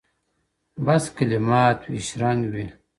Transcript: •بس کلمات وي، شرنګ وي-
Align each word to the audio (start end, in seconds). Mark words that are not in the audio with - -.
•بس 0.85 1.03
کلمات 1.17 1.79
وي، 1.89 1.99
شرنګ 2.07 2.41
وي- 2.53 2.65